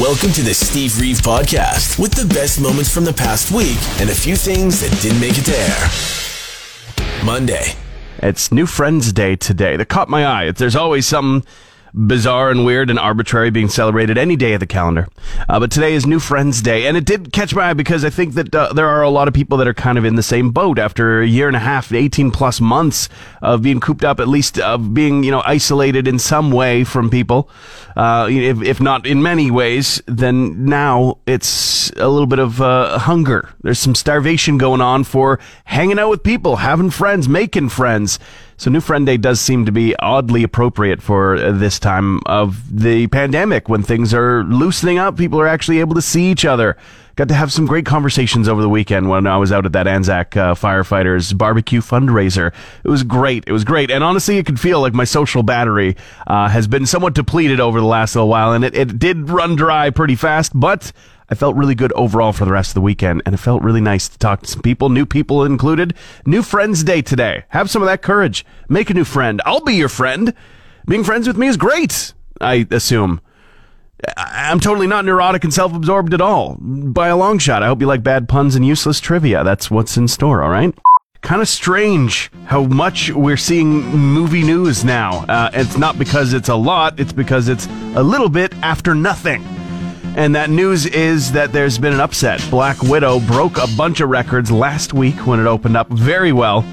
[0.00, 4.10] Welcome to the Steve Reeve Podcast with the best moments from the past week and
[4.10, 7.24] a few things that didn't make it to air.
[7.24, 7.74] Monday.
[8.18, 9.76] It's New Friends Day today.
[9.76, 10.50] That caught my eye.
[10.50, 11.48] There's always something
[11.94, 15.06] bizarre and weird and arbitrary being celebrated any day of the calendar.
[15.48, 18.10] Uh, but today is New Friends Day, and it did catch my eye because I
[18.10, 20.22] think that uh, there are a lot of people that are kind of in the
[20.22, 23.08] same boat after a year and a half, 18 plus months
[23.40, 27.08] of being cooped up, at least of being, you know, isolated in some way from
[27.08, 27.48] people.
[27.96, 32.98] Uh, if, if not in many ways, then now it's a little bit of uh,
[32.98, 33.50] hunger.
[33.62, 38.18] There's some starvation going on for hanging out with people, having friends, making friends.
[38.56, 43.08] So, New Friend Day does seem to be oddly appropriate for this time of the
[43.08, 45.16] pandemic when things are loosening up.
[45.16, 46.76] People are actually able to see each other.
[47.16, 49.86] Got to have some great conversations over the weekend when I was out at that
[49.86, 52.52] Anzac uh, Firefighters barbecue fundraiser.
[52.82, 53.44] It was great.
[53.46, 53.90] It was great.
[53.90, 57.78] And honestly, it could feel like my social battery uh, has been somewhat depleted over
[57.80, 60.92] the last little while, and it, it did run dry pretty fast, but
[61.30, 63.80] I felt really good overall for the rest of the weekend, and it felt really
[63.80, 65.94] nice to talk to some people, new people included.
[66.26, 67.44] New Friends Day today.
[67.48, 68.44] Have some of that courage.
[68.68, 69.40] Make a new friend.
[69.46, 70.34] I'll be your friend.
[70.86, 73.20] Being friends with me is great, I assume.
[74.18, 76.56] I'm totally not neurotic and self absorbed at all.
[76.60, 77.62] By a long shot.
[77.62, 79.44] I hope you like bad puns and useless trivia.
[79.44, 80.74] That's what's in store, all right?
[81.22, 85.24] Kind of strange how much we're seeing movie news now.
[85.26, 89.42] Uh, it's not because it's a lot, it's because it's a little bit after nothing.
[90.16, 92.44] And that news is that there's been an upset.
[92.48, 96.64] Black Widow broke a bunch of records last week when it opened up very well.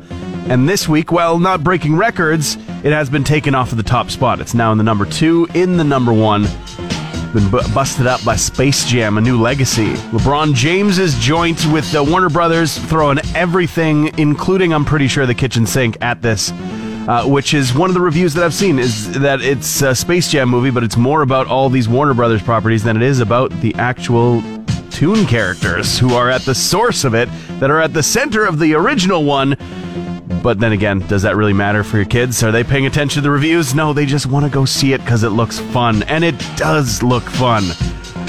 [0.48, 4.12] And this week, while not breaking records, it has been taken off of the top
[4.12, 4.40] spot.
[4.40, 6.44] It's now in the number two, in the number one.
[7.34, 9.94] Been bu- busted up by Space Jam, a new legacy.
[10.12, 15.66] LeBron James's joint with the Warner Brothers throwing everything, including, I'm pretty sure, the kitchen
[15.66, 16.52] sink at this
[17.12, 20.30] uh, which is one of the reviews that I've seen, is that it's a Space
[20.30, 23.52] Jam movie, but it's more about all these Warner Brothers properties than it is about
[23.60, 24.42] the actual
[24.92, 27.28] toon characters who are at the source of it,
[27.60, 29.58] that are at the center of the original one.
[30.42, 32.42] But then again, does that really matter for your kids?
[32.44, 33.76] Are they paying attention to the reviews?
[33.76, 36.04] No, they just want to go see it because it looks fun.
[36.04, 37.66] And it does look fun.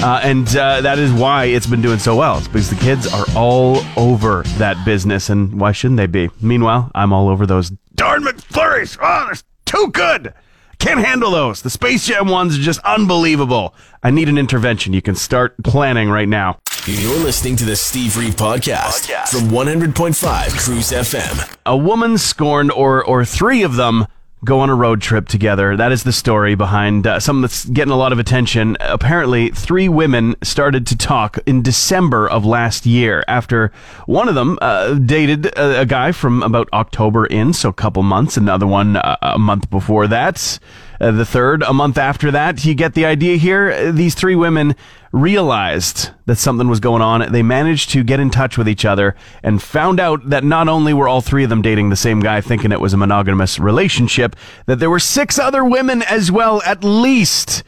[0.03, 2.37] Uh, and uh, that is why it's been doing so well.
[2.37, 6.29] It's because the kids are all over that business, and why shouldn't they be?
[6.41, 8.23] Meanwhile, I'm all over those darn
[8.57, 8.97] McFlurries.
[9.01, 10.33] Oh, they're too good.
[10.79, 11.61] Can't handle those.
[11.61, 13.73] The Space Jam ones are just unbelievable.
[14.03, 14.93] I need an intervention.
[14.93, 16.59] You can start planning right now.
[16.85, 19.29] You're listening to the Steve Reeve Podcast, Podcast.
[19.29, 21.57] from 100.5 Cruise FM.
[21.65, 24.05] A woman scorned, or or three of them
[24.43, 25.77] go on a road trip together.
[25.77, 28.75] That is the story behind uh, something that's getting a lot of attention.
[28.79, 33.71] Apparently, three women started to talk in December of last year after
[34.05, 38.03] one of them uh, dated a, a, guy from about October in, so a couple
[38.03, 40.59] months, another one uh, a month before that.
[40.99, 43.91] Uh, the third, a month after that, you get the idea here.
[43.91, 44.75] These three women
[45.13, 47.31] realized that something was going on.
[47.31, 50.91] They managed to get in touch with each other and found out that not only
[50.91, 54.35] were all three of them dating the same guy, thinking it was a monogamous relationship,
[54.65, 57.63] that there were six other women as well, at least.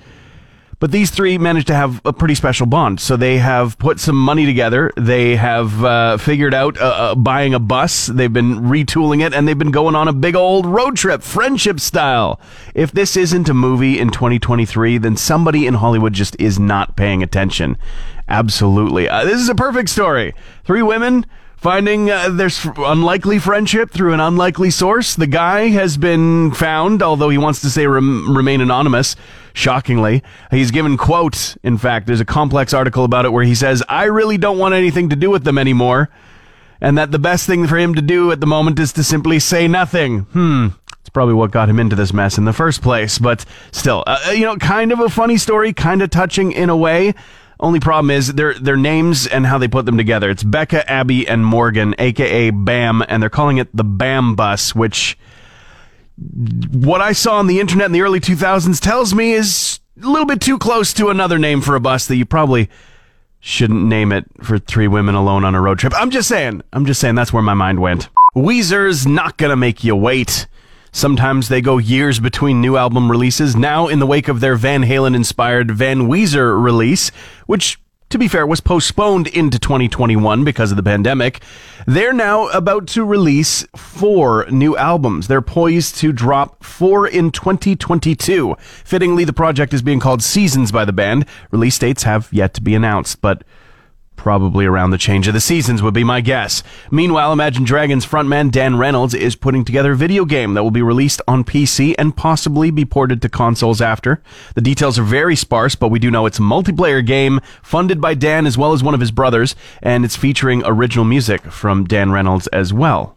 [0.79, 2.99] But these three managed to have a pretty special bond.
[2.99, 4.91] So they have put some money together.
[4.97, 8.07] They have uh, figured out uh, uh, buying a bus.
[8.07, 11.79] They've been retooling it, and they've been going on a big old road trip, friendship
[11.79, 12.39] style.
[12.73, 17.23] If this isn't a movie in 2023, then somebody in Hollywood just is not paying
[17.23, 17.77] attention.
[18.27, 19.07] Absolutely.
[19.07, 20.33] Uh, this is a perfect story.
[20.65, 21.25] Three women
[21.57, 25.15] finding uh, there's unlikely friendship through an unlikely source.
[25.15, 29.15] The guy has been found, although he wants to say rem- remain anonymous.
[29.55, 30.21] Shockingly,
[30.51, 31.57] he's given quotes.
[31.63, 34.75] In fact, there's a complex article about it where he says, "I really don't want
[34.75, 36.09] anything to do with them anymore."
[36.81, 39.39] And that the best thing for him to do at the moment is to simply
[39.39, 40.27] say nothing.
[40.33, 40.67] Hmm.
[40.99, 44.17] It's probably what got him into this mess in the first place, but still, uh,
[44.27, 47.13] uh you know, kind of a funny story, kind of touching in a way.
[47.57, 50.29] Only problem is their their names and how they put them together.
[50.29, 55.17] It's Becca, Abby, and Morgan, aka Bam, and they're calling it the Bam Bus, which
[56.17, 60.25] what I saw on the internet in the early 2000s tells me is a little
[60.25, 62.69] bit too close to another name for a bus that you probably
[63.39, 65.93] shouldn't name it for three women alone on a road trip.
[65.95, 66.63] I'm just saying.
[66.73, 68.09] I'm just saying that's where my mind went.
[68.35, 70.47] Weezer's not gonna make you wait.
[70.91, 73.55] Sometimes they go years between new album releases.
[73.55, 77.09] Now, in the wake of their Van Halen inspired Van Weezer release,
[77.45, 77.77] which
[78.09, 81.41] to be fair, was postponed into 2021 because of the pandemic.
[81.87, 85.27] They're now about to release four new albums.
[85.27, 88.55] They're poised to drop four in 2022.
[88.59, 91.25] Fittingly, the project is being called Seasons by the band.
[91.51, 93.43] Release dates have yet to be announced, but
[94.25, 96.63] Probably around the change of the seasons would be my guess.
[96.89, 100.81] Meanwhile, Imagine Dragons frontman Dan Reynolds is putting together a video game that will be
[100.81, 104.23] released on PC and possibly be ported to consoles after.
[104.55, 108.15] The details are very sparse, but we do know it's a multiplayer game funded by
[108.15, 112.11] Dan as well as one of his brothers, and it's featuring original music from Dan
[112.11, 113.15] Reynolds as well.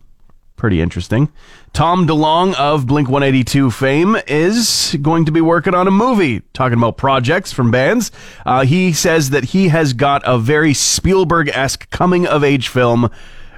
[0.57, 1.33] Pretty interesting.
[1.73, 6.77] Tom DeLonge of Blink 182 fame is going to be working on a movie, talking
[6.79, 8.11] about projects from bands.
[8.45, 13.11] Uh, he says that he has got a very Spielberg esque coming of age film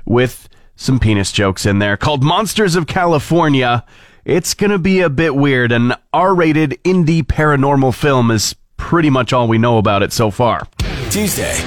[0.05, 3.85] with some penis jokes in there called Monsters of California.
[4.25, 5.73] It's going to be a bit weird.
[5.73, 10.31] An R rated indie paranormal film is pretty much all we know about it so
[10.31, 10.67] far.
[11.11, 11.59] Tuesday.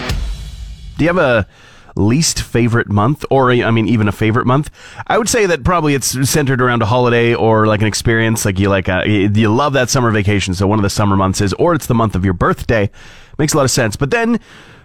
[0.97, 1.47] Do you have a
[1.95, 4.69] least favorite month, or I mean, even a favorite month.
[5.07, 8.45] I would say that probably it's centered around a holiday or like an experience.
[8.45, 11.15] Like you like a, uh, you love that summer vacation, so one of the summer
[11.15, 12.89] months is, or it's the month of your birthday.
[13.37, 13.95] Makes a lot of sense.
[13.95, 14.39] But then.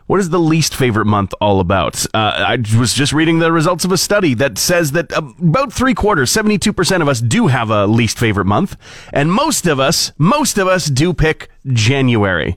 [0.06, 2.06] What is the least favorite month all about?
[2.14, 5.92] Uh, I was just reading the results of a study that says that about three
[5.92, 8.74] quarters, 72% of us do have a least favorite month.
[9.12, 12.56] And most of us, most of us do pick January.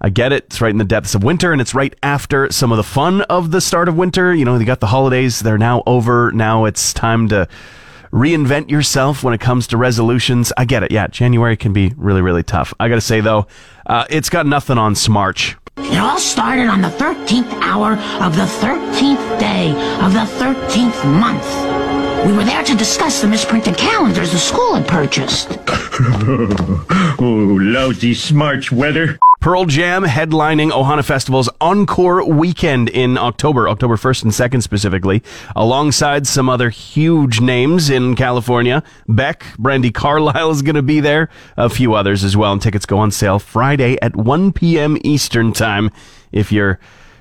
[0.00, 0.44] I get it.
[0.44, 3.22] It's right in the depths of winter and it's right after some of the fun
[3.22, 4.34] of the start of winter.
[4.34, 5.40] You know, you got the holidays.
[5.40, 6.30] They're now over.
[6.32, 7.48] Now it's time to
[8.12, 10.52] reinvent yourself when it comes to resolutions.
[10.56, 10.92] I get it.
[10.92, 12.72] Yeah, January can be really, really tough.
[12.80, 13.46] I got to say, though,
[13.86, 15.56] uh, it's got nothing on Smarch.
[15.76, 17.92] It all started on the 13th hour
[18.24, 19.70] of the 13th day
[20.02, 21.97] of the 13th month.
[22.26, 25.50] We were there to discuss the misprinted calendars the school had purchased.
[27.20, 29.18] oh, lousy Smarch weather.
[29.40, 35.22] Pearl Jam headlining Ohana Festival's Encore weekend in October, October 1st and 2nd specifically,
[35.54, 38.82] alongside some other huge names in California.
[39.06, 42.84] Beck, Brandi Carlile is going to be there, a few others as well, and tickets
[42.84, 44.98] go on sale Friday at 1 p.m.
[45.04, 45.92] Eastern Time
[46.32, 46.80] if you're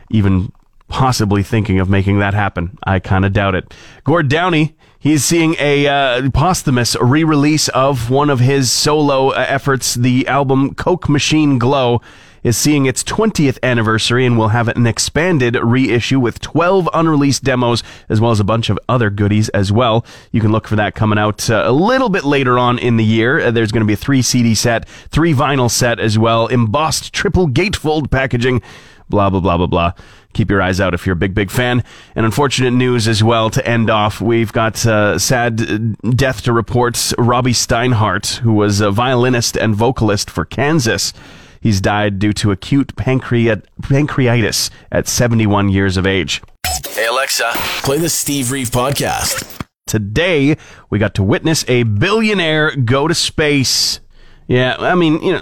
[0.10, 0.52] even
[0.88, 2.78] possibly thinking of making that happen.
[2.84, 3.74] I kind of doubt it.
[4.04, 4.76] Gord Downie
[5.07, 9.95] He's seeing a uh, posthumous re-release of one of his solo uh, efforts.
[9.95, 12.01] The album Coke Machine Glow
[12.44, 17.83] is seeing its 20th anniversary and will have an expanded reissue with 12 unreleased demos
[18.09, 20.06] as well as a bunch of other goodies as well.
[20.33, 23.06] You can look for that coming out uh, a little bit later on in the
[23.06, 23.39] year.
[23.39, 27.13] Uh, there's going to be a 3 CD set, 3 vinyl set as well, embossed
[27.13, 28.62] triple gatefold packaging
[29.10, 29.94] blah, blah, blah, blah, blah.
[30.38, 31.84] Keep your eyes out if you're a big, big fan.
[32.16, 34.22] And unfortunate news as well to end off.
[34.22, 37.12] We've got uh, sad death to report.
[37.18, 41.12] Robbie Steinhardt, who was a violinist and vocalist for Kansas.
[41.60, 46.44] He's died due to acute pancreat- pancreatitis at 71 years of age.
[46.89, 47.50] Hey, Alexa,
[47.81, 49.66] play the Steve Reeve podcast.
[49.88, 50.56] Today,
[50.92, 54.01] we got to witness a billionaire go to space.
[54.48, 55.42] Yeah, I mean, you know,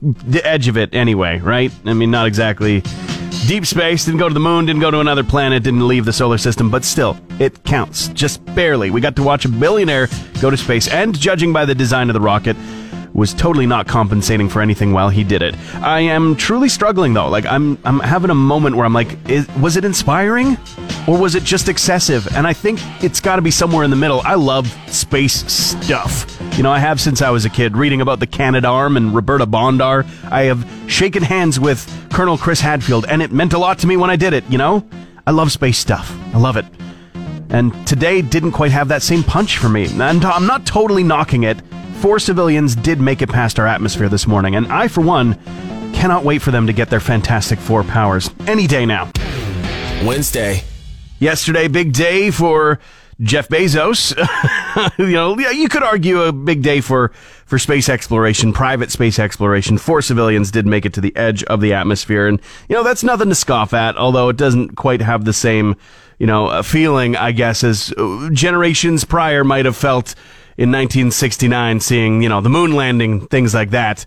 [0.00, 1.70] the edge of it anyway, right?
[1.84, 2.82] I mean, not exactly
[3.46, 6.12] deep space, didn't go to the moon, didn't go to another planet, didn't leave the
[6.12, 8.08] solar system, but still, it counts.
[8.08, 8.90] Just barely.
[8.90, 10.08] We got to watch a billionaire
[10.40, 12.56] go to space, and judging by the design of the rocket,
[13.12, 15.54] was totally not compensating for anything while he did it.
[15.76, 17.28] I am truly struggling though.
[17.28, 20.56] Like I'm I'm having a moment where I'm like, is, was it inspiring
[21.08, 22.26] or was it just excessive?
[22.36, 24.20] And I think it's got to be somewhere in the middle.
[24.24, 26.39] I love space stuff.
[26.60, 29.46] You know, I have since I was a kid reading about the Canadarm and Roberta
[29.46, 30.06] Bondar.
[30.30, 33.96] I have shaken hands with Colonel Chris Hadfield and it meant a lot to me
[33.96, 34.86] when I did it, you know?
[35.26, 36.14] I love space stuff.
[36.34, 36.66] I love it.
[37.48, 39.86] And today didn't quite have that same punch for me.
[39.86, 41.62] And I'm not totally knocking it
[42.00, 45.38] four civilians did make it past our atmosphere this morning, and I, for one,
[45.94, 49.10] cannot wait for them to get their Fantastic Four powers any day now.
[50.04, 50.62] Wednesday.
[51.20, 52.80] Yesterday, big day for
[53.20, 54.14] Jeff Bezos.
[54.98, 57.08] you know, you could argue a big day for,
[57.46, 59.78] for space exploration, private space exploration.
[59.78, 62.26] Four civilians did make it to the edge of the atmosphere.
[62.26, 65.76] And, you know, that's nothing to scoff at, although it doesn't quite have the same,
[66.18, 70.14] you know, feeling, I guess, as uh, generations prior might have felt
[70.56, 74.04] in 1969, seeing, you know, the moon landing, things like that.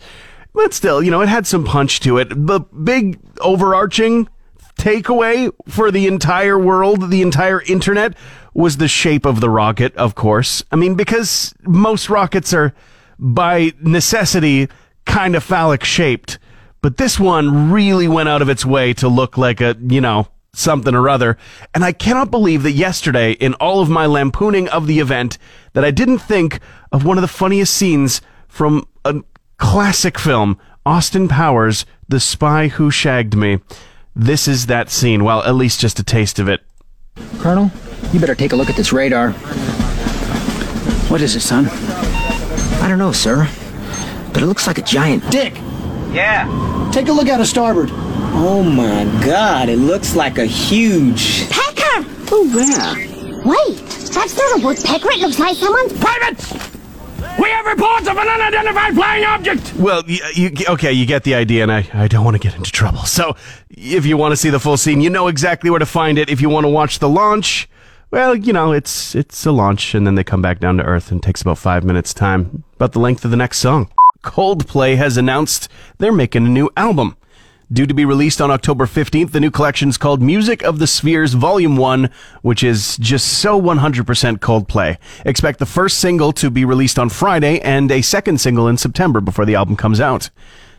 [0.53, 2.27] But still, you know, it had some punch to it.
[2.29, 4.29] The big overarching
[4.75, 8.15] takeaway for the entire world, the entire internet,
[8.53, 10.63] was the shape of the rocket, of course.
[10.71, 12.73] I mean, because most rockets are,
[13.17, 14.69] by necessity,
[15.05, 16.39] kind of phallic shaped.
[16.81, 20.27] But this one really went out of its way to look like a, you know,
[20.53, 21.37] something or other.
[21.73, 25.37] And I cannot believe that yesterday, in all of my lampooning of the event,
[25.73, 26.59] that I didn't think
[26.91, 29.23] of one of the funniest scenes from a
[29.57, 33.59] classic film, Austin Powers, The Spy Who Shagged Me.
[34.15, 35.23] This is that scene.
[35.23, 36.61] Well, at least just a taste of it.
[37.39, 37.71] Colonel,
[38.11, 39.31] you better take a look at this radar.
[41.09, 41.67] What is it, son?
[42.81, 43.47] I don't know, sir,
[44.33, 45.55] but it looks like a giant dick.
[46.11, 46.89] Yeah.
[46.93, 47.89] Take a look at it starboard.
[48.35, 51.49] Oh my god, it looks like a huge.
[51.49, 52.05] Pecker!
[52.31, 52.95] Oh, yeah.
[53.45, 53.77] Wait,
[54.13, 55.11] that's not a woodpecker.
[55.11, 55.93] It looks like someone's.
[55.93, 56.72] Privates!
[57.39, 59.73] We have reports of an unidentified flying object!
[59.75, 62.39] Well, uh, you, you, okay, you get the idea, and I, I don't want to
[62.39, 63.03] get into trouble.
[63.03, 63.35] So,
[63.69, 66.29] if you want to see the full scene, you know exactly where to find it.
[66.29, 67.69] If you want to watch the launch,
[68.11, 71.11] well, you know, it's it's a launch, and then they come back down to Earth,
[71.11, 73.89] and takes about five minutes' time, about the length of the next song.
[74.23, 77.17] Coldplay has announced they're making a new album.
[77.71, 80.87] Due to be released on October 15th, the new collection is called Music of the
[80.87, 82.09] Spheres Volume 1,
[82.41, 84.03] which is just so 100%
[84.39, 84.97] Coldplay.
[85.25, 89.21] Expect the first single to be released on Friday and a second single in September
[89.21, 90.29] before the album comes out.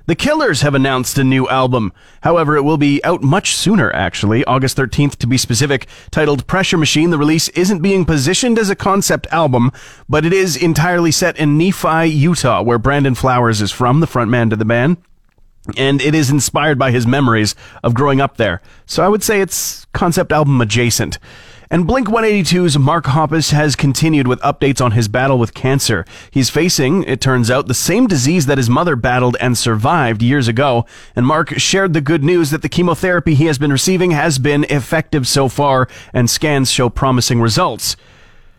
[0.06, 1.90] The Killers have announced a new album.
[2.20, 5.88] However, it will be out much sooner, actually, August 13th to be specific.
[6.10, 9.72] Titled Pressure Machine, the release isn't being positioned as a concept album,
[10.06, 14.50] but it is entirely set in Nephi, Utah, where Brandon Flowers is from, the frontman
[14.50, 14.98] to the band
[15.76, 18.60] and it is inspired by his memories of growing up there.
[18.86, 21.18] So I would say it's concept album adjacent.
[21.70, 26.04] And Blink 182's Mark Hoppus has continued with updates on his battle with cancer.
[26.30, 30.46] He's facing, it turns out, the same disease that his mother battled and survived years
[30.46, 30.84] ago.
[31.16, 34.64] And Mark shared the good news that the chemotherapy he has been receiving has been
[34.64, 37.96] effective so far, and scans show promising results.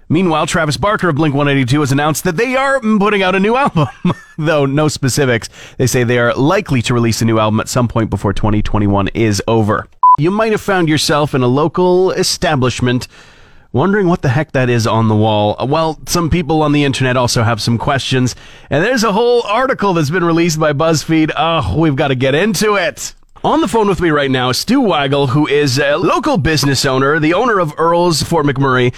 [0.07, 3.55] Meanwhile, Travis Barker of Blink 182 has announced that they are putting out a new
[3.55, 3.87] album,
[4.37, 5.49] though no specifics.
[5.77, 9.07] They say they are likely to release a new album at some point before 2021
[9.09, 9.87] is over.
[10.19, 13.07] You might have found yourself in a local establishment
[13.73, 15.57] wondering what the heck that is on the wall.
[15.67, 18.33] Well, some people on the internet also have some questions,
[18.69, 21.31] and there's a whole article that's been released by BuzzFeed.
[21.35, 23.13] Oh, we've got to get into it.
[23.43, 26.85] On the phone with me right now, is Stu Weigel, who is a local business
[26.85, 28.93] owner, the owner of Earl's Fort McMurray.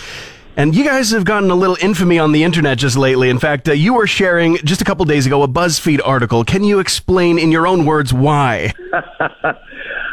[0.58, 3.30] And you guys have gotten a little infamy on the internet just lately.
[3.30, 6.44] In fact, uh, you were sharing just a couple days ago a BuzzFeed article.
[6.44, 8.74] Can you explain in your own words why?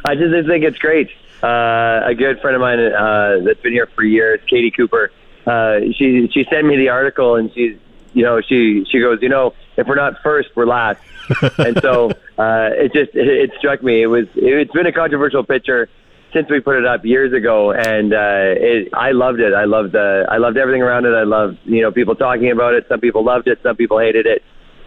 [0.05, 1.09] I just think it's great.
[1.43, 5.11] Uh, a good friend of mine uh, that's been here for years, Katie Cooper.
[5.47, 7.79] Uh, she she sent me the article, and she's
[8.13, 11.01] you know she she goes, you know, if we're not first, we're last.
[11.59, 14.03] and so uh, it just it, it struck me.
[14.03, 15.89] It was it's been a controversial picture
[16.35, 19.55] since we put it up years ago, and uh, it, I loved it.
[19.55, 21.15] I loved the I loved everything around it.
[21.15, 22.85] I loved you know people talking about it.
[22.89, 23.59] Some people loved it.
[23.63, 24.43] Some people hated it.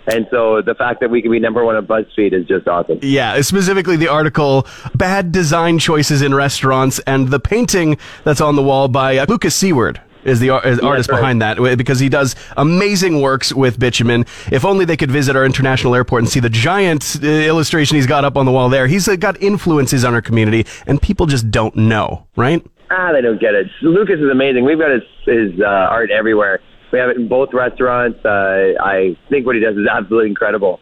[0.09, 2.99] And so the fact that we can be number one on BuzzFeed is just awesome.
[3.01, 8.63] Yeah, specifically the article "Bad Design Choices in Restaurants" and the painting that's on the
[8.63, 11.17] wall by uh, Lucas Seward is the is artist right.
[11.17, 14.25] behind that because he does amazing works with bitumen.
[14.51, 18.05] If only they could visit our international airport and see the giant uh, illustration he's
[18.05, 18.87] got up on the wall there.
[18.87, 22.65] He's uh, got influences on our community, and people just don't know, right?
[22.91, 23.67] Ah, they don't get it.
[23.81, 24.65] Lucas is amazing.
[24.65, 26.59] We've got his his uh, art everywhere.
[26.91, 28.19] We have it in both restaurants.
[28.23, 30.79] Uh, I think what he does is absolutely incredible.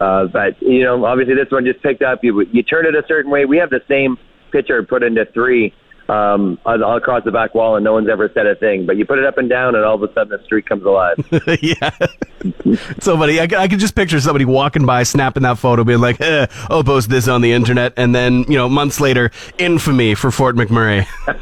[0.00, 2.20] Uh, but you know, obviously this one just picked up.
[2.22, 3.44] You you turn it a certain way.
[3.44, 4.16] We have the same
[4.52, 5.74] picture put into three
[6.08, 8.86] um, all across the back wall, and no one's ever said a thing.
[8.86, 10.84] But you put it up and down, and all of a sudden the street comes
[10.84, 11.16] alive.
[11.62, 11.90] yeah.
[13.00, 16.46] somebody, I, I can just picture somebody walking by, snapping that photo, being like, eh,
[16.70, 17.92] I'll post this on the internet.
[17.96, 21.06] And then, you know, months later, infamy for Fort McMurray.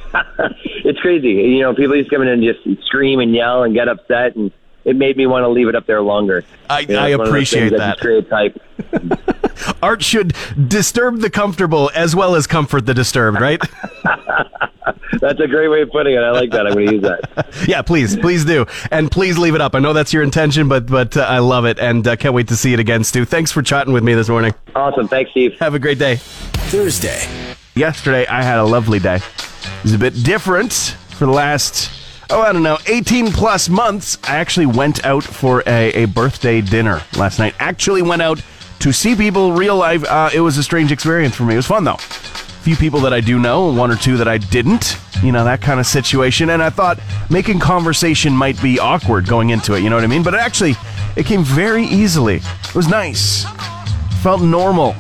[0.84, 1.28] it's crazy.
[1.28, 4.50] You know, people just come in and just scream and yell and get upset, and
[4.86, 6.44] it made me want to leave it up there longer.
[6.70, 7.98] I- You know, I it's one of those appreciate that.
[7.98, 8.58] just creates.
[9.82, 10.34] Art should
[10.68, 13.60] disturb the comfortable as well as comfort the disturbed, right?
[15.20, 16.18] That's a great way of putting it.
[16.18, 16.66] I like that.
[16.66, 17.64] I'm going to use that.
[17.68, 18.66] yeah, please, please do.
[18.90, 19.74] And please leave it up.
[19.74, 22.48] I know that's your intention, but but uh, I love it and uh, can't wait
[22.48, 23.24] to see it again, Stu.
[23.24, 24.54] Thanks for chatting with me this morning.
[24.74, 25.08] Awesome.
[25.08, 25.58] Thanks, Steve.
[25.58, 26.16] Have a great day.
[26.16, 27.22] Thursday.
[27.74, 29.16] Yesterday, I had a lovely day.
[29.16, 31.90] It was a bit different for the last,
[32.30, 34.18] oh, I don't know, 18 plus months.
[34.24, 37.54] I actually went out for a, a birthday dinner last night.
[37.58, 38.42] Actually went out
[38.80, 40.04] to see people real life.
[40.04, 41.54] Uh, it was a strange experience for me.
[41.54, 41.96] It was fun, though.
[41.96, 45.60] Few people that I do know, one or two that I didn't, you know, that
[45.60, 46.50] kind of situation.
[46.50, 46.98] And I thought
[47.30, 50.24] making conversation might be awkward going into it, you know what I mean?
[50.24, 50.74] But it actually,
[51.14, 52.36] it came very easily.
[52.36, 53.44] It was nice.
[54.22, 54.96] Felt normal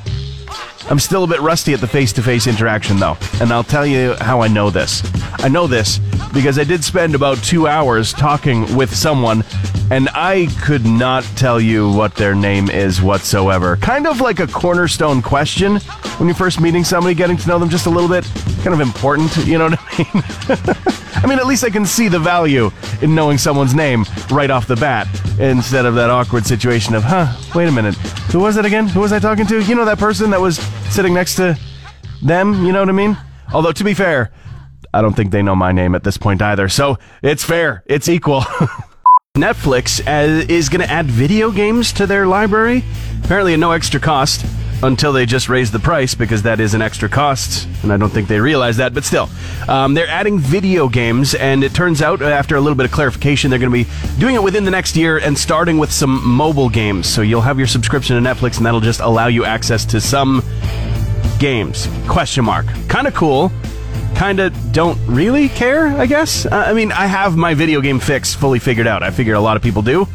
[0.88, 3.16] I'm still a bit rusty at the face to face interaction, though.
[3.40, 5.02] And I'll tell you how I know this.
[5.40, 5.98] I know this
[6.32, 9.42] because I did spend about two hours talking with someone,
[9.90, 13.76] and I could not tell you what their name is whatsoever.
[13.78, 15.76] Kind of like a cornerstone question
[16.18, 18.24] when you're first meeting somebody, getting to know them just a little bit.
[18.62, 20.24] Kind of important, you know what I mean?
[21.24, 22.70] I mean, at least I can see the value
[23.02, 27.34] in knowing someone's name right off the bat instead of that awkward situation of, huh,
[27.54, 27.94] wait a minute,
[28.32, 28.86] who was it again?
[28.88, 29.62] Who was I talking to?
[29.62, 30.58] You know that person that was
[30.90, 31.58] sitting next to
[32.22, 32.64] them?
[32.64, 33.16] You know what I mean?
[33.52, 34.32] Although, to be fair,
[34.92, 38.08] I don't think they know my name at this point either, so it's fair, it's
[38.08, 38.40] equal.
[39.36, 42.82] Netflix uh, is going to add video games to their library,
[43.22, 44.46] apparently at no extra cost
[44.82, 48.10] until they just raise the price because that is an extra cost, and I don't
[48.10, 48.94] think they realize that.
[48.94, 49.28] But still,
[49.68, 52.92] um, they're adding video games, and it turns out uh, after a little bit of
[52.92, 56.26] clarification, they're going to be doing it within the next year and starting with some
[56.26, 57.08] mobile games.
[57.08, 60.42] So you'll have your subscription to Netflix, and that'll just allow you access to some
[61.38, 61.88] games.
[62.08, 62.66] Question mark.
[62.88, 63.50] Kind of cool.
[64.14, 66.46] Kind of don't really care, I guess.
[66.46, 69.02] Uh, I mean, I have my video game fix fully figured out.
[69.02, 70.06] I figure a lot of people do.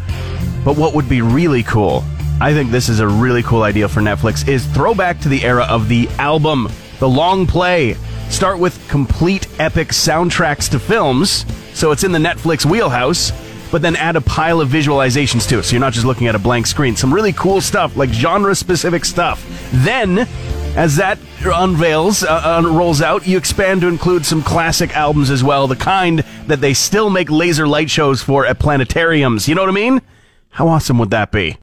[0.64, 2.04] But what would be really cool
[2.42, 5.64] I think this is a really cool idea for Netflix is throwback to the era
[5.70, 7.94] of the album, the long play.
[8.30, 11.46] Start with complete epic soundtracks to films,
[11.76, 13.32] so it's in the Netflix wheelhouse,
[13.72, 16.34] but then add a pile of visualizations to it, so you're not just looking at
[16.34, 16.96] a blank screen.
[16.96, 19.46] Some really cool stuff, like genre-specific stuff.
[19.72, 20.28] Then,
[20.76, 25.68] as that unveils, uh, rolls out, you expand to include some classic albums as well,
[25.68, 29.48] the kind that they still make laser light shows for at planetariums.
[29.48, 30.02] You know what I mean?
[30.50, 31.58] How awesome would that be?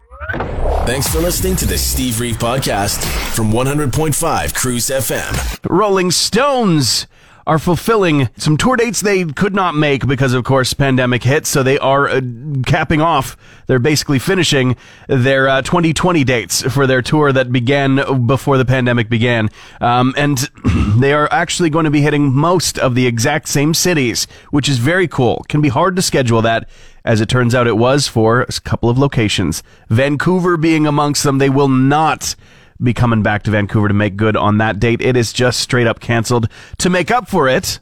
[0.89, 3.05] Thanks for listening to the Steve Reeve podcast
[3.35, 5.59] from 100.5 Cruise FM.
[5.69, 7.07] Rolling Stones
[7.49, 11.47] are fulfilling some tour dates they could not make because, of course, pandemic hit.
[11.47, 12.21] So they are uh,
[12.67, 13.39] capping off.
[13.67, 14.77] They're basically finishing
[15.09, 19.49] their uh, 2020 dates for their tour that began before the pandemic began.
[19.81, 20.37] Um, and
[20.99, 24.77] they are actually going to be hitting most of the exact same cities, which is
[24.77, 25.47] very cool.
[25.49, 26.69] Can be hard to schedule that
[27.09, 29.63] as it turns out, it was for a couple of locations.
[29.89, 31.39] Vancouver being amongst them.
[31.39, 32.35] They will not
[32.83, 35.01] be coming back to Vancouver to make good on that date.
[35.01, 36.49] It is just straight up canceled.
[36.79, 37.81] To make up for it,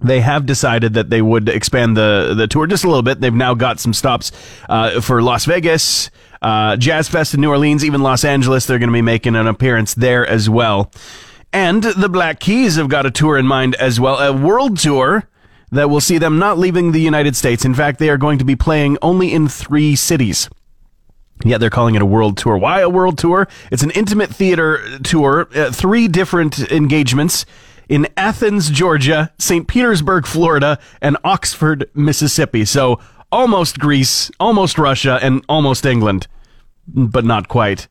[0.00, 3.20] they have decided that they would expand the, the tour just a little bit.
[3.20, 4.30] They've now got some stops
[4.68, 8.66] uh, for Las Vegas, uh, Jazz Fest in New Orleans, even Los Angeles.
[8.66, 10.92] They're going to be making an appearance there as well.
[11.52, 15.28] And the Black Keys have got a tour in mind as well, a world tour
[15.70, 17.64] that will see them not leaving the United States.
[17.64, 20.48] In fact, they are going to be playing only in three cities.
[21.44, 22.56] Yeah, they're calling it a world tour.
[22.56, 23.48] Why a world tour?
[23.70, 27.46] It's an intimate theater tour, uh, three different engagements
[27.88, 29.66] in Athens, Georgia, St.
[29.66, 32.64] Petersburg, Florida, and Oxford, Mississippi.
[32.64, 36.26] So almost Greece, almost Russia, and almost England,
[36.86, 37.88] but not quite.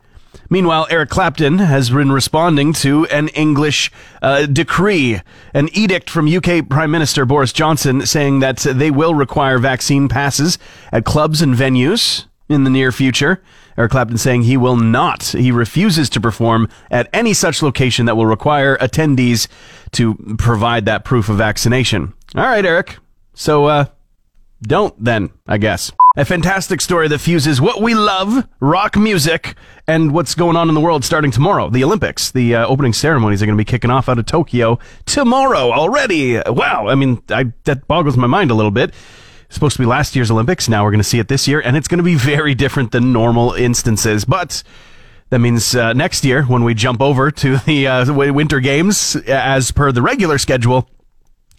[0.49, 5.21] Meanwhile, Eric Clapton has been responding to an English uh, decree,
[5.53, 10.57] an edict from UK Prime Minister Boris Johnson saying that they will require vaccine passes
[10.91, 13.41] at clubs and venues in the near future.
[13.77, 18.15] Eric Clapton saying he will not, he refuses to perform at any such location that
[18.15, 19.47] will require attendees
[19.91, 22.13] to provide that proof of vaccination.
[22.35, 22.97] All right, Eric.
[23.33, 23.85] So, uh,
[24.61, 25.91] don't then, I guess.
[26.15, 29.53] A fantastic story that fuses what we love, rock music,
[29.87, 31.69] and what's going on in the world starting tomorrow.
[31.69, 34.79] The Olympics, the uh, opening ceremonies are going to be kicking off out of Tokyo
[35.05, 36.41] tomorrow already.
[36.47, 36.87] Wow.
[36.87, 38.95] I mean, I, that boggles my mind a little bit.
[39.49, 40.67] Supposed to be last year's Olympics.
[40.67, 42.91] Now we're going to see it this year, and it's going to be very different
[42.91, 44.25] than normal instances.
[44.25, 44.61] But
[45.29, 49.71] that means uh, next year, when we jump over to the uh, Winter Games as
[49.71, 50.89] per the regular schedule,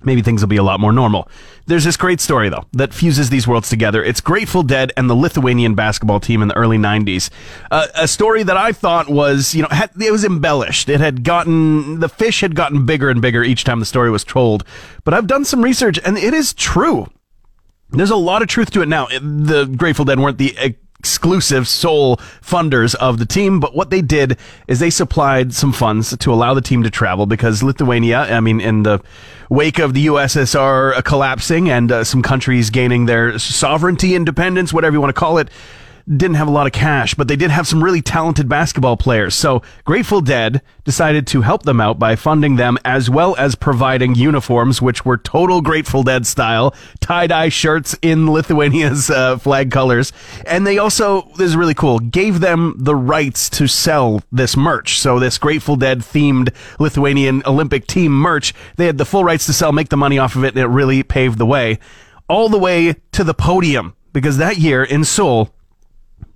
[0.03, 1.29] maybe things will be a lot more normal.
[1.67, 4.03] There's this great story, though, that fuses these worlds together.
[4.03, 7.31] It's Grateful Dead and the Lithuanian basketball team in the early 90s.
[7.71, 10.89] Uh, a story that I thought was, you know, had, it was embellished.
[10.89, 14.25] It had gotten, the fish had gotten bigger and bigger each time the story was
[14.25, 14.65] told.
[15.05, 17.09] But I've done some research, and it is true.
[17.91, 19.07] There's a lot of truth to it now.
[19.07, 20.57] The Grateful Dead weren't the
[20.99, 26.17] exclusive sole funders of the team, but what they did is they supplied some funds
[26.17, 29.01] to allow the team to travel because Lithuania, I mean, in the
[29.49, 35.01] wake of the USSR collapsing and uh, some countries gaining their sovereignty, independence, whatever you
[35.01, 35.49] want to call it,
[36.17, 39.35] didn't have a lot of cash, but they did have some really talented basketball players.
[39.35, 44.15] So Grateful Dead decided to help them out by funding them as well as providing
[44.15, 50.13] uniforms, which were total Grateful Dead style, tie-dye shirts in Lithuania's uh, flag colors.
[50.47, 54.99] And they also, this is really cool, gave them the rights to sell this merch.
[54.99, 59.53] So this Grateful Dead themed Lithuanian Olympic team merch, they had the full rights to
[59.53, 61.79] sell, make the money off of it, and it really paved the way
[62.29, 63.95] all the way to the podium.
[64.13, 65.55] Because that year in Seoul,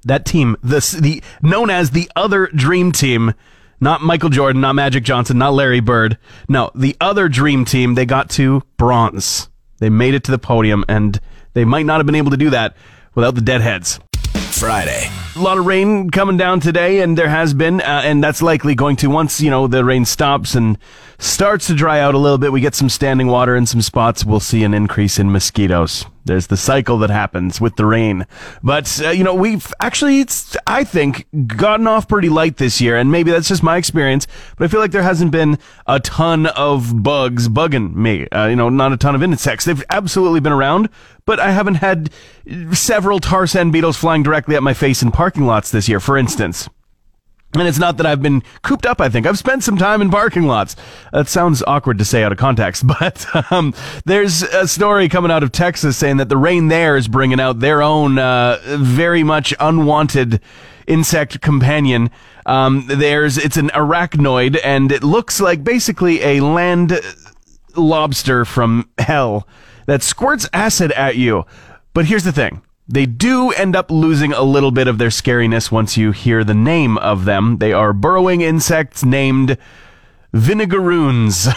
[0.05, 3.35] that team, the, the known as the other dream team,
[3.81, 6.17] Not Michael Jordan, not Magic Johnson, not Larry Bird.
[6.49, 9.49] No, the other dream team, they got to bronze.
[9.79, 11.21] They made it to the podium, and
[11.55, 12.77] they might not have been able to do that
[13.17, 13.99] without the Deadheads.
[14.53, 15.11] Friday.
[15.35, 18.77] A lot of rain coming down today, and there has been, uh, and that's likely
[18.77, 20.79] going to once you know the rain stops and
[21.19, 22.53] starts to dry out a little bit.
[22.53, 24.25] We get some standing water in some spots.
[24.25, 26.07] We'll see an increase in mosquitoes.
[26.24, 28.26] There's the cycle that happens with the rain,
[28.62, 32.96] but uh, you know we've actually, it's, I think, gotten off pretty light this year,
[32.96, 34.26] and maybe that's just my experience.
[34.56, 38.28] But I feel like there hasn't been a ton of bugs bugging me.
[38.28, 39.64] Uh, you know, not a ton of insects.
[39.64, 40.88] They've absolutely been around,
[41.24, 42.11] but I haven't had
[42.72, 46.16] several tar sand beetles flying directly at my face in parking lots this year, for
[46.16, 46.68] instance.
[47.55, 49.27] And it's not that I've been cooped up, I think.
[49.27, 50.75] I've spent some time in parking lots.
[51.12, 53.75] That sounds awkward to say out of context, but um,
[54.07, 57.61] there's a story coming out of Texas saying that the rain there is bringing out
[57.61, 60.41] their own uh, very much unwanted
[60.87, 62.11] insect companion.
[62.47, 67.01] Um, there's it's an arachnoid, and it looks like basically a land
[67.77, 69.47] lobster from hell
[69.87, 71.45] that squirts acid at you.
[71.95, 72.62] But here's the thing.
[72.92, 76.52] They do end up losing a little bit of their scariness once you hear the
[76.52, 77.57] name of them.
[77.57, 79.57] They are burrowing insects named
[80.35, 81.48] vinegaroons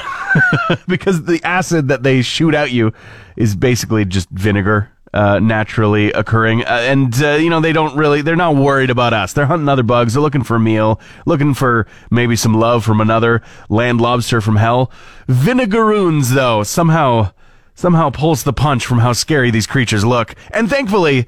[0.87, 2.93] because the acid that they shoot at you
[3.35, 4.91] is basically just vinegar.
[5.13, 9.13] Uh, naturally occurring, uh, and uh, you know they don't really, they're not worried about
[9.13, 9.31] us.
[9.31, 10.13] They're hunting other bugs.
[10.13, 14.57] They're looking for a meal, looking for maybe some love from another land lobster from
[14.57, 14.91] hell.
[15.29, 17.31] Vinegaroons, though, somehow
[17.75, 20.33] somehow pulls the punch from how scary these creatures look.
[20.51, 21.27] And thankfully,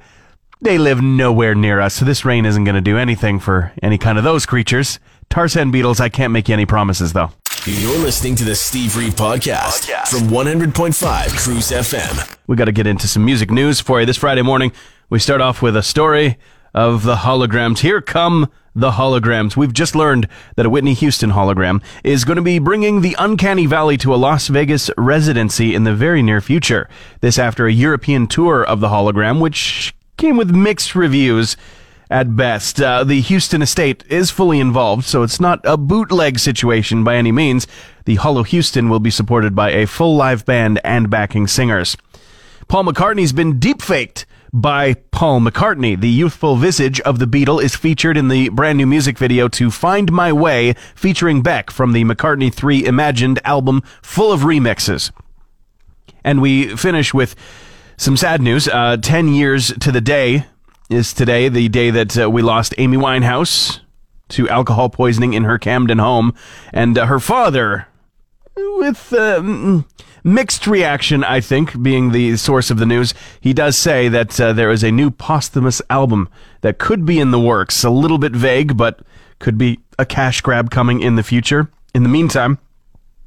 [0.60, 3.96] they live nowhere near us, so this rain isn't going to do anything for any
[3.98, 4.98] kind of those creatures.
[5.30, 7.30] Tar sand beetles, I can't make you any promises, though.
[7.64, 12.36] You're listening to the Steve Reeve podcast, from 100.5 Cruise FM.
[12.46, 14.72] We got to get into some music news for you this Friday morning.
[15.10, 16.38] We start off with a story
[16.72, 17.80] of the holograms.
[17.80, 19.56] Here come the holograms.
[19.56, 23.66] We've just learned that a Whitney Houston hologram is going to be bringing the Uncanny
[23.66, 26.88] Valley to a Las Vegas residency in the very near future.
[27.20, 31.56] This after a European tour of the hologram, which came with mixed reviews
[32.10, 32.80] at best.
[32.80, 37.32] Uh, the Houston estate is fully involved, so it's not a bootleg situation by any
[37.32, 37.66] means.
[38.04, 41.96] The Hollow Houston will be supported by a full live band and backing singers.
[42.68, 46.00] Paul McCartney's been deepfaked by Paul McCartney.
[46.00, 49.70] The youthful visage of the Beatle is featured in the brand new music video to
[49.70, 55.10] Find My Way, featuring Beck from the McCartney 3 Imagined album, full of remixes.
[56.24, 57.34] And we finish with
[57.96, 58.68] some sad news.
[58.68, 60.46] Uh, 10 years to the day
[60.88, 63.80] is today, the day that uh, we lost Amy Winehouse
[64.28, 66.34] to alcohol poisoning in her Camden home.
[66.72, 67.87] And uh, her father,
[68.78, 69.86] with um,
[70.24, 73.14] mixed reaction, I think, being the source of the news.
[73.40, 76.28] He does say that uh, there is a new posthumous album
[76.60, 77.84] that could be in the works.
[77.84, 79.00] A little bit vague, but
[79.38, 81.70] could be a cash grab coming in the future.
[81.94, 82.58] In the meantime,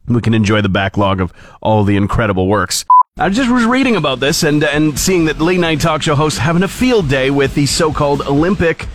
[0.07, 2.85] we can enjoy the backlog of all the incredible works.
[3.19, 6.39] I just was reading about this and and seeing that late night talk show hosts
[6.39, 8.87] having a field day with the so-called Olympic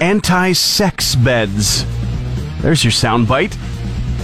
[0.00, 1.84] anti-sex beds.
[2.60, 3.56] There's your soundbite.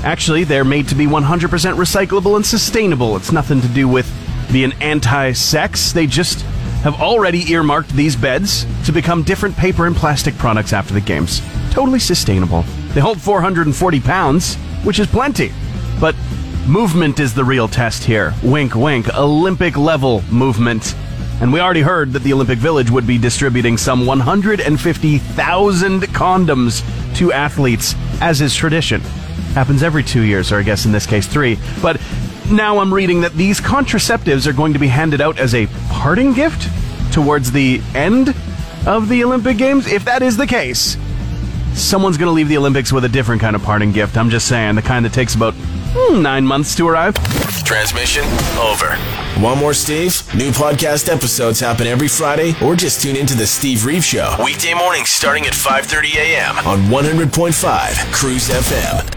[0.07, 3.17] Actually, they're made to be 100% recyclable and sustainable.
[3.17, 4.09] It's nothing to do with
[4.53, 5.91] being anti sex.
[5.91, 6.43] They just
[6.85, 11.43] have already earmarked these beds to become different paper and plastic products after the games.
[11.73, 12.63] Totally sustainable.
[12.95, 15.53] They hold 440 pounds, which is plenty.
[15.99, 16.15] But
[16.69, 18.33] movement is the real test here.
[18.45, 19.13] Wink, wink.
[19.13, 20.95] Olympic level movement.
[21.41, 27.33] And we already heard that the Olympic Village would be distributing some 150,000 condoms to
[27.33, 29.03] athletes, as is tradition.
[29.57, 31.59] Happens every two years, or I guess in this case three.
[31.81, 31.99] But
[32.51, 36.35] now I'm reading that these contraceptives are going to be handed out as a parting
[36.35, 36.69] gift
[37.11, 38.37] towards the end
[38.87, 39.87] of the Olympic Games.
[39.87, 40.99] If that is the case,
[41.73, 44.19] someone's going to leave the Olympics with a different kind of parting gift.
[44.19, 47.15] I'm just saying, the kind that takes about hmm, nine months to arrive.
[47.65, 48.25] Transmission
[48.59, 48.95] over.
[49.41, 50.23] One more, Steve?
[50.35, 54.37] New podcast episodes happen every Friday, or just tune into the Steve Reeve Show.
[54.45, 56.59] Weekday mornings starting at 5.30 a.m.
[56.59, 59.16] on 100.5 Cruise FM.